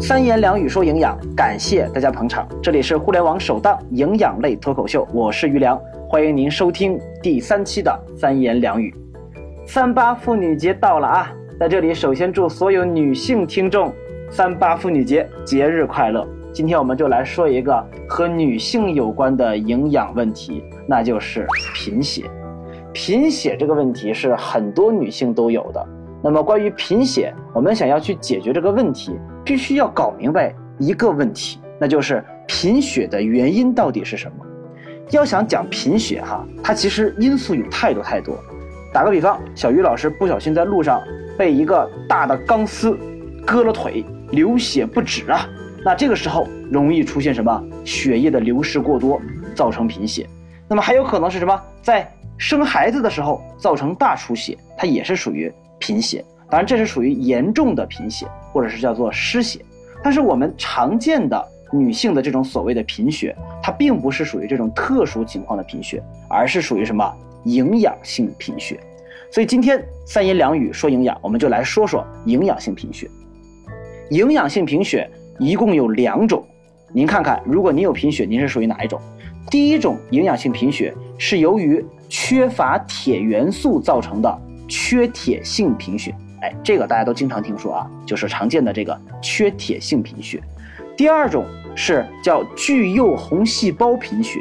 [0.00, 2.48] 三言两语说营养，感谢大家捧场。
[2.62, 8.94] 这里是互联网首档营养类脱口秀，我是于良，欢迎您收听第三期的三言两语。
[9.66, 13.92] 三八妇女节到了啊，在这里首先祝所有女性听众
[14.30, 16.26] 三八妇女节节日快乐。
[16.50, 22.24] 今天我们就来说一个和女性有关的营养问题，那就是贫血。
[22.94, 25.86] 贫血这个问题是很多女性都有的。
[26.22, 29.18] 那么关于贫血，我们想要去解决这个问题，
[29.50, 34.46] 必须要搞明白一个问题，那就是贫血的原因到底是什么。
[35.10, 38.38] 要想讲贫血哈，它其实因素有太多太多。
[38.94, 41.02] 打个比方，小鱼老师不小心在路上
[41.36, 42.96] 被一个大的钢丝
[43.44, 45.48] 割了腿，流血不止啊，
[45.84, 47.60] 那这个时候容易出现什么？
[47.84, 49.20] 血液的流失过多，
[49.52, 50.24] 造成贫血。
[50.68, 51.60] 那么还有可能是什么？
[51.82, 52.08] 在
[52.38, 55.52] 生孩子的时候造成大出血，它也是属于。
[55.80, 59.60] 贫血，当然这是属于严重的贫血，或者是叫做失血。
[60.02, 68.80] 但是我们常见的女性的这种所谓的贫血，它并不是属于这种特殊情况的贫血，而是属于什么营养性贫血。
[69.30, 73.08] 所以今天三言两语说营养，我们就来说说营养性贫血。
[74.10, 75.08] 营养性贫血
[75.38, 76.44] 一共有两种，
[76.92, 79.00] 您看看，如果您有贫血，您是属于哪一种？
[79.50, 84.38] 第一种营养性贫血是由于缺乏铁元素造成的。
[84.72, 90.42] 缺铁性贫血，哎，这个大家都经常听说啊，就是常见的这个缺铁性贫血。
[90.96, 94.40] 第二种是叫巨幼红细胞贫血，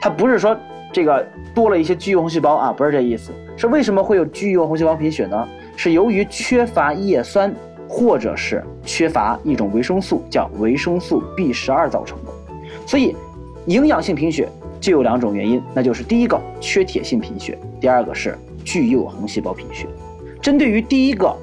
[0.00, 0.56] 它不是说
[0.92, 5.48] 这个多了一些巨幼红细胞啊，不是这意思，是为什么会有巨幼红细胞贫血呢？
[5.76, 7.54] 是由于缺乏叶酸
[7.88, 12.32] 或者是缺乏一种维生素，叫维生素 B 十二造成的。
[12.86, 13.14] 所以，
[13.66, 14.48] 营养性贫血
[14.80, 18.36] 就有两种原因，那就是第一个缺铁性贫血，第二个是。
[18.64, 19.86] 巨幼红细胞贫血，
[20.40, 21.34] 针对于第一个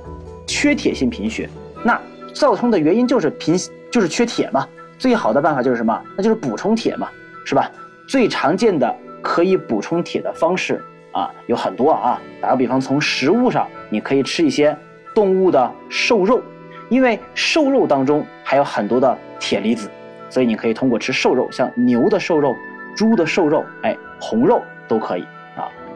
[0.47, 1.49] 缺铁性贫血，
[1.83, 1.99] 那
[2.33, 3.55] 造成的原因就是贫，
[3.91, 4.67] 就是缺铁嘛。
[4.97, 6.01] 最好的办法就是什么？
[6.15, 7.09] 那就是补充铁嘛，
[7.45, 7.69] 是吧？
[8.07, 12.21] 最常见的可以补充铁的方式啊有很多啊。
[12.39, 14.75] 打个比方，从食物上，你可以吃一些
[15.13, 16.41] 动物的瘦肉，
[16.87, 19.89] 因为瘦肉当中还有很多的铁离子，
[20.29, 22.55] 所以你可以通过吃瘦肉，像牛的瘦肉、
[22.95, 25.25] 猪的瘦肉，哎，红肉都可以。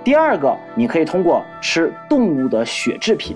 [0.04, 3.36] 第二个，你可以通过吃动物的血制品，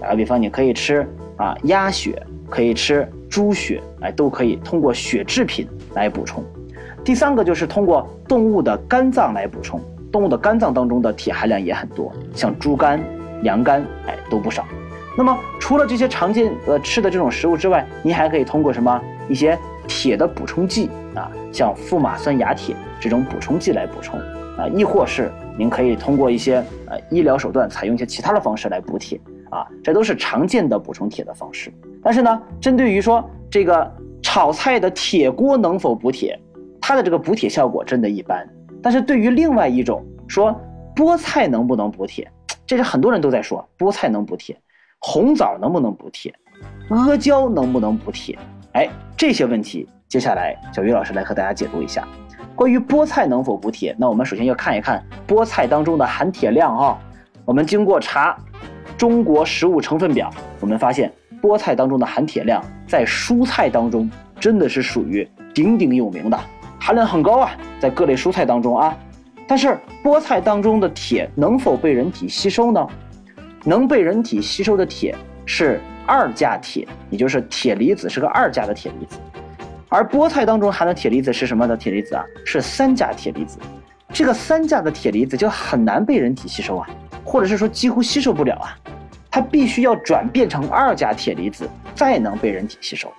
[0.00, 2.20] 打个比方，你可以吃啊鸭血，
[2.50, 6.44] 可以吃猪血，哎，都可以通过血制品来补充。
[7.04, 9.80] 第三个就是通过动物的肝脏来补充，
[10.10, 13.00] 动物的肝脏当中的铁含量也很多，像猪肝、
[13.42, 14.66] 羊肝，哎，都不少。
[15.16, 19.58] 那么除了这些常见呃吃的这种食物之外，你还可以通过什么一些
[19.94, 24.18] 铁的补充剂啊，像富马酸亚铁这种补充剂来补充。
[24.56, 29.20] 啊，亦或是您可以通过一些呃医疗手段，采用一些其他的方式来补铁
[29.50, 31.72] 啊，这都是常见的补充铁的方式。
[32.02, 33.90] 但是呢，针对于说这个
[34.22, 36.38] 炒菜的铁锅能否补铁，
[36.80, 38.46] 它的这个补铁效果真的一般。
[38.82, 40.58] 但是对于另外一种说
[40.96, 42.30] 菠菜能不能补铁，
[42.66, 44.58] 这是很多人都在说菠菜能补铁，
[44.98, 46.34] 红枣能不能补铁，
[46.88, 48.38] 阿胶能不能补铁？
[48.72, 52.08] 哎，这些问题，接下来小鱼老师来和大家解读一下。
[52.54, 56.98] 关于菠菜能否补铁，那我们首先要看一看菠菜当中的含铁量啊。
[57.44, 58.34] 我们经过查
[58.96, 61.12] 中国食物成分表，我们发现
[61.42, 64.10] 菠菜当中的含铁量在蔬菜当中
[64.40, 66.40] 真的是属于鼎鼎有名的，
[66.80, 68.96] 含量很高啊，在各类蔬菜当中啊。
[69.46, 72.86] 但是菠菜当中的铁能否被人体吸收呢？
[73.64, 79.18] 能被人体吸收的铁是二价铁，也就是铁离子是个二价的铁离子。
[79.88, 82.24] 而菠菜当中含的铁离子是什么的铁离子啊？
[82.44, 83.58] 是三价铁离子。
[84.12, 86.88] 这个三价的铁离子就很难被人体吸收啊，
[87.24, 88.76] 或者是说几乎吸收不了啊，
[89.30, 93.10] 它必须要转变成二价铁离子再能被人体吸收。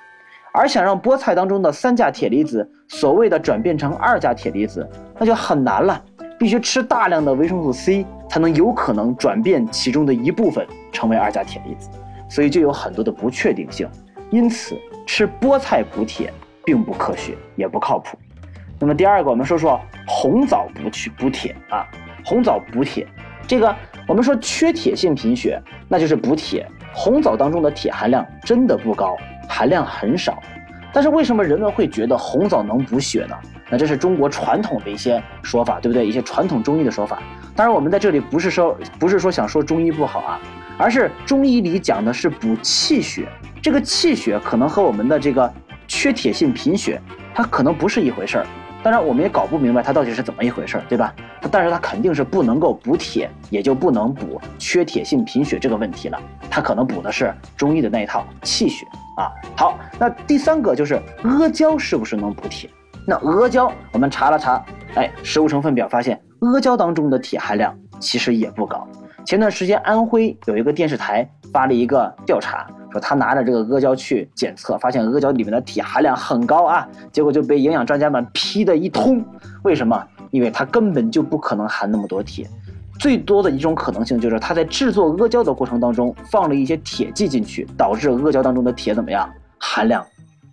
[0.52, 6.00] 而想让菠菜当中的三价铁离子所谓的转变成二价铁离子，那就很难了，
[6.38, 11.90] 必须吃大量的维生素 C 才能有可能转变其中的一部分成为二价铁离子，
[12.34, 13.88] 所以就有很多的不确定性。
[14.32, 14.76] 因此，
[15.06, 16.34] 吃菠菜补铁。
[16.66, 18.18] 并不科学，也不靠谱。
[18.80, 19.78] 那么第二个，我们说说
[20.08, 21.86] 红枣补去补铁啊。
[22.24, 23.06] 红枣补铁，
[23.46, 23.76] 这个
[24.08, 26.66] 我们说缺铁性贫血，那就是补铁。
[26.94, 29.18] 红枣当中的铁含量真的不高，
[29.50, 30.42] 含量很少。
[30.94, 33.36] 但是为什么人们会觉得红枣能补血呢？
[33.70, 36.08] 那这是中国传统的一些说法，对不对？
[36.08, 37.22] 一些传统中医的说法。
[37.58, 40.40] 当然，我们在这里不是说不是说想说中医不好啊，
[40.78, 43.28] 而是中医里讲的是补气血。
[43.62, 45.54] 这个气血可能和我们的这个。
[45.86, 47.00] 缺铁性贫血，
[47.36, 48.48] 它可能不是一回事儿，
[48.82, 51.14] 当然我们也搞不明白它到底是怎么一回事儿，对吧？
[51.52, 56.20] 但是它肯定是不能够补铁，也就不能补缺铁性贫血这个问题了。
[56.50, 58.88] 它可能补的是中医的那一套气血。
[59.18, 59.30] 啊。
[59.56, 62.68] 好，那第三个就是阿胶是不是能补铁？
[63.06, 64.64] 那阿胶我们查了查，
[64.96, 68.88] 哎，食物成分表发现阿胶当中的铁含量其实也不高。
[69.26, 79.24] 前段时间安徽有一个电视台发了一个调查，说他拿着这个阿胶去检测，发现阿胶里面的铁含量很高啊，结果就被营养专家们批的一通。
[79.64, 80.08] 为什么？
[80.32, 82.48] 因为它根本就不可能含那么多铁。
[83.00, 90.06] 最多的一种可能性就是它在制作阿胶的过程当中放了一些铁剂进去，导致阿胶当中的铁怎么样含量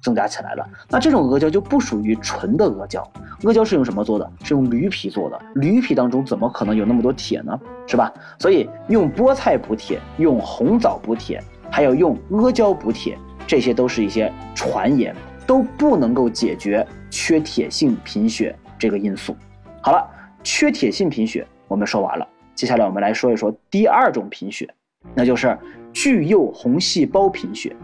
[0.02, 0.66] 增加起来了。
[0.88, 3.06] 那这种阿胶就不属于纯的阿胶。
[3.44, 4.32] 阿胶是用什么做的？
[4.42, 5.40] 是用驴皮做的。
[5.54, 7.58] 驴皮当中怎么可能有那么多铁呢？
[7.86, 8.12] 是吧？
[8.38, 15.14] 所以用菠菜补铁，用红枣补铁，还有用阿胶补铁，这些都是一些传言，
[15.46, 19.36] 都不能够解决缺铁性贫血这个因素。
[19.80, 20.06] 好了，
[20.42, 22.26] 缺铁性贫血我们说完了。
[22.54, 24.68] 接下来我们来说一说第二种贫血，
[25.14, 25.58] 那就是
[25.92, 27.74] 巨幼红细胞贫血。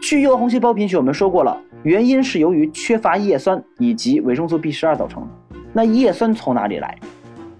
[0.00, 5.28] 巨幼红细胞贫血我们说过了，原因是由于缺乏叶酸以及维生素 B 十二造成的。
[5.72, 6.98] 那叶酸从哪里来？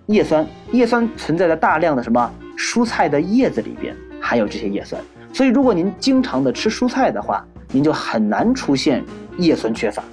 [0.06, 5.00] 叶酸，叶酸存在在大量的什么蔬菜的叶子里边，含有这些叶酸。
[5.32, 9.02] 所以如果您经常的吃蔬菜的话，您就很难出现
[9.38, 10.04] 叶酸缺乏。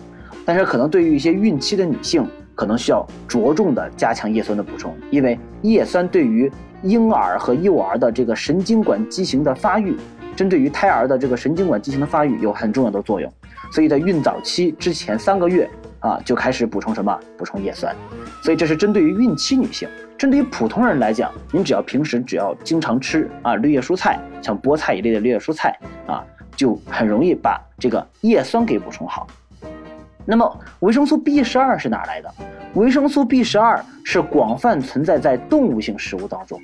[0.46, 2.26] 但是可能对于一些孕期的女性，
[2.56, 6.50] 可能需要着重的加强叶酸的补充，因为叶酸对于
[6.82, 9.96] 婴儿和幼儿的这个神经管畸形的发育，
[10.36, 13.32] 针对于胎儿的这个神经管畸形的发育有很重要的作用。
[13.72, 15.70] 所以在孕早期之前三个月
[16.00, 17.18] 啊，就开始补充什么？
[17.38, 17.96] 补充叶酸。
[18.44, 19.88] 所以这是针对于孕期女性。
[20.18, 25.76] 针对于普通人来讲，您只要平时只要经常吃啊绿叶蔬菜，像菠菜一类的绿叶蔬菜
[26.06, 26.24] 啊，
[26.56, 29.26] 就很容易把这个叶酸给补充好。
[30.24, 32.32] 那么维生素 B 十二是哪来的？
[32.76, 36.60] 维生素 B 十二是广泛存在在动物性食物当中，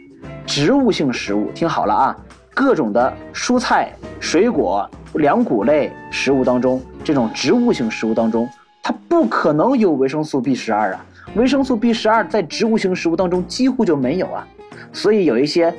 [0.46, 2.18] 植物性食物听好了啊，
[2.60, 8.50] 各种的蔬菜、水果、粮谷类食物当中，这种植物性食物当中，
[8.82, 11.06] 它不可能有维生素 B 十二啊。
[11.36, 14.48] 维生素 B 十二在植物性食物当中几乎就没有啊，
[14.92, 15.72] 所以有一些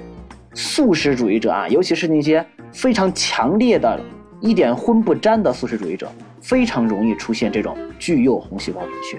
[0.55, 3.99] 素食主义者啊，尤其是那些非常强烈的、
[4.39, 6.09] 一点荤不沾的素食主义者。
[6.41, 9.19] 非常容易出现这种巨幼红细胞贫血，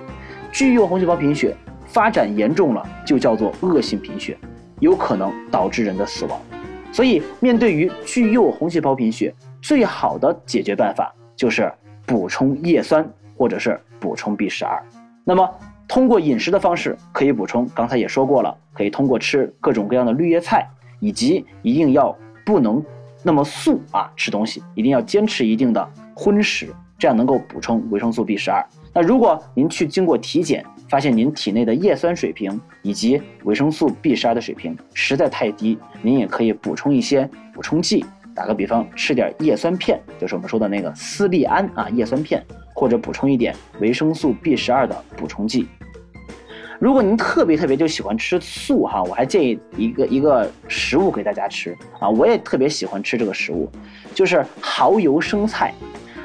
[0.49, 1.53] 巨幼红细胞贫血
[1.87, 4.37] 发展严重了就叫做恶性贫血，
[4.79, 6.39] 有可能导致人的死亡。
[6.91, 11.71] 所以，面对于巨幼红细胞贫血，最好的解决办法就是
[12.05, 13.07] 补充叶酸
[13.37, 14.83] 或者是补充 B 十二。
[15.23, 15.49] 那么，
[15.87, 20.67] 通过饮食的方式可以补充，刚才也说过了，可以通过吃各种各样的绿叶菜，
[20.99, 22.83] 以及一定要不能
[23.23, 26.73] 那么素啊，吃东西一定要坚持一定的荤食。
[26.99, 28.63] 这样能够补充维生素 B 十二。
[28.93, 38.05] 那如果您去经过体检，发现您体内的叶酸水平以及维生素 B 十二的水平实在太低，您也可以补充一些补充剂。
[38.35, 42.43] 打个比方，吃点叶酸片，就是我们说的那个斯利安啊，叶酸片，
[42.73, 45.67] 或者补充一点维生素 B 十二的补充剂。
[46.79, 53.69] 如果您特别特别就喜欢吃素哈，我还建议一个一个食物给大家吃啊，我也特别喜欢吃这个食物，
[54.13, 55.73] 就是蚝油生菜。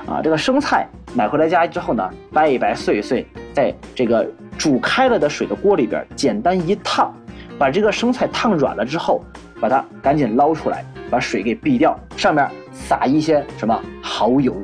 [0.06, 4.28] 啊，这个生菜买回来家之后呢，掰一掰，碎一碎，在这个
[4.58, 7.14] 煮开了的水的锅里边简单一烫，
[7.58, 9.22] 把这个生菜烫软了之后，
[9.60, 14.54] 把它赶紧捞出来，把水给避掉，上面撒一些什么蚝油。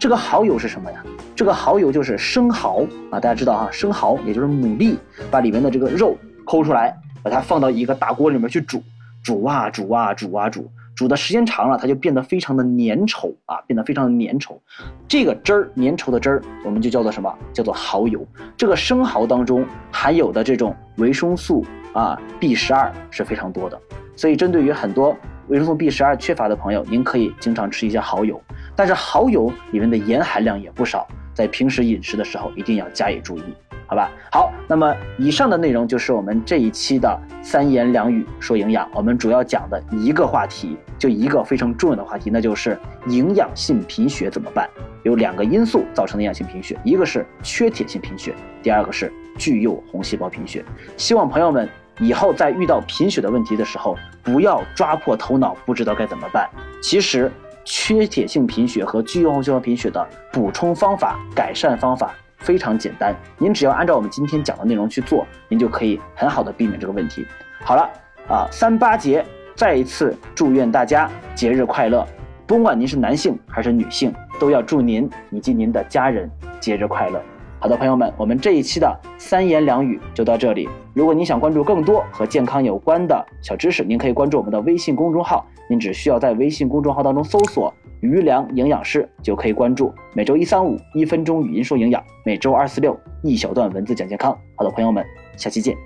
[0.00, 1.02] 这个蚝油是什么呀？
[1.36, 4.96] 这个蚝油就是生蚝啊，大家知道哈，生蚝也就是牡蛎，
[5.30, 6.92] 把里面的这个肉抠出来，
[7.22, 8.82] 把它放到一个大锅里面去煮，
[9.22, 10.68] 煮啊煮啊煮啊煮。
[10.98, 14.58] 煮的时间长了，它就变得非常的粘稠啊，变得非常的粘稠。
[15.06, 17.32] 这个汁儿，粘稠的汁儿，我们就叫做什么？
[17.52, 18.26] 叫做蚝油。
[18.56, 23.80] 这个生蚝当中含有的这种维生素啊，B 十二是非常多的。
[24.16, 28.42] 所以，针对于很多维生素 B 十二缺乏的朋友，您可以经常吃一些蚝油。
[28.74, 33.42] 但是，蚝油里面的盐含量也不少，在平时饮食的时候一定要加以注意。
[33.90, 44.68] 好吧，好，那么以上的内容就是我们这一期的三言两语说营养，我们主要讲的一个话题，就一个非常重要的话题，那就是营养性贫血怎么办？
[45.04, 50.62] 有两个因素造成的营养性贫血，一个是缺铁性贫血，第二个是巨幼红细胞贫血。
[50.98, 51.66] 希望朋友们
[51.98, 56.46] 以后在遇到贫血的问题的时候，不要抓破头脑不知道该怎么办。
[56.82, 57.32] 其实，
[57.64, 62.14] 缺铁性贫血和巨幼红细胞贫血的补充方法、改善方法。
[62.38, 67.26] 非常简单，您只要按照我们今天讲的内容去做，您就可以很好的避免这个问题。
[67.62, 67.90] 好了
[68.28, 72.06] 啊，三八节再一次祝愿大家节日快乐，
[72.46, 76.30] 不管您是男性还是女性，都要祝您以及您的家人
[76.60, 77.20] 节日快乐。
[77.60, 80.68] 好的，朋友们，我们这一期的三言两语就到这里。
[80.94, 87.74] 如果您想关注更多和健康有关的小知识，您可以关注我们的微信公众号，您只需要在微信公众号当中搜索。
[88.00, 94.36] 余粮营养师就可以关注每周一、三、五一分钟语音说营养，每周二、四、六一小段文字讲健康。
[94.54, 95.04] 好的，朋友们，
[95.36, 95.76] 下期见。